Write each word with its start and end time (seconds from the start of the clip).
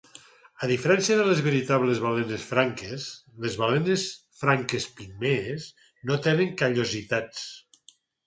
A 0.65 0.67
diferència 0.69 1.17
de 1.17 1.25
les 1.25 1.41
veritables 1.47 1.99
balenes 2.05 2.45
franques, 2.53 3.05
les 3.45 3.59
balenes 3.63 4.07
franques 4.43 4.89
pigmees 5.01 5.67
no 6.11 6.17
tenen 6.29 6.57
callositats. 6.63 7.47